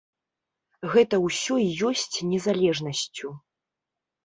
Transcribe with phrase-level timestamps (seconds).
[0.93, 3.27] Гэта ўсё і ёсць незалежнасцю.